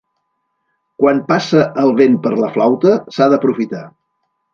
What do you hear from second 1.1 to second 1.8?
passa